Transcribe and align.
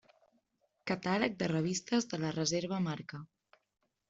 Catàleg 0.91 1.35
de 1.41 1.49
revistes 1.51 2.09
de 2.15 2.21
la 2.25 2.33
Reserva 2.39 2.81
Marca. 2.89 3.23